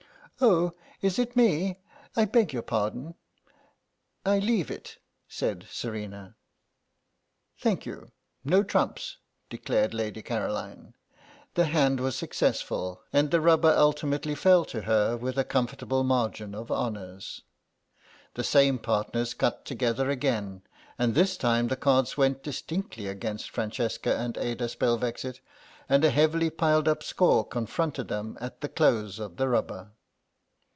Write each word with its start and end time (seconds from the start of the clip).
"Oh, 0.43 0.73
is 1.03 1.19
it 1.19 1.35
me? 1.35 1.77
I 2.15 2.25
beg 2.25 2.51
your 2.51 2.63
pardon. 2.63 3.13
I 4.25 4.39
leave 4.39 4.71
it," 4.71 4.97
said 5.27 5.67
Serena. 5.69 6.35
"Thank 7.59 7.85
you. 7.85 8.11
No 8.43 8.63
trumps," 8.63 9.17
declared 9.51 9.93
Lady 9.93 10.23
Caroline. 10.23 10.95
The 11.53 11.65
hand 11.65 11.99
was 11.99 12.15
successful, 12.15 13.03
and 13.13 13.29
the 13.29 13.39
rubber 13.39 13.69
ultimately 13.69 14.33
fell 14.33 14.65
to 14.65 14.81
her 14.81 15.15
with 15.15 15.37
a 15.37 15.43
comfortable 15.43 16.03
margin 16.03 16.55
of 16.55 16.71
honours. 16.71 17.43
The 18.33 18.43
same 18.43 18.79
partners 18.79 19.35
cut 19.35 19.63
together 19.63 20.09
again, 20.09 20.63
and 20.97 21.13
this 21.13 21.37
time 21.37 21.67
the 21.67 21.75
cards 21.77 22.17
went 22.17 22.41
distinctly 22.41 23.05
against 23.05 23.51
Francesca 23.51 24.17
and 24.17 24.35
Ada 24.39 24.65
Spelvexit, 24.69 25.39
and 25.87 26.03
a 26.03 26.09
heavily 26.09 26.49
piled 26.49 26.87
up 26.87 27.03
score 27.03 27.45
confronted 27.45 28.07
them 28.07 28.39
at 28.41 28.61
the 28.61 28.69
close 28.69 29.19
of 29.19 29.37
the 29.37 29.47
rubber. 29.47 29.91